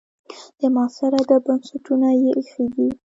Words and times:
د 0.59 0.61
معاصر 0.75 1.11
ادب 1.21 1.41
بنسټونه 1.47 2.09
یې 2.21 2.29
ایښي 2.37 2.65
دي. 2.75 2.87